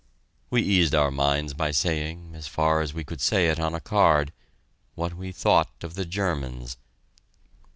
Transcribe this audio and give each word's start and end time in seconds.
We 0.49 0.63
eased 0.63 0.95
our 0.95 1.11
minds 1.11 1.53
by 1.53 1.69
saying, 1.69 2.31
as 2.33 2.47
far 2.47 2.81
as 2.81 2.91
we 2.91 3.03
could 3.03 3.21
say 3.21 3.49
it 3.49 3.59
on 3.59 3.75
a 3.75 3.79
card, 3.79 4.33
what 4.95 5.13
we 5.13 5.31
thought 5.31 5.83
of 5.83 5.93
the 5.93 6.05
Germans. 6.05 6.77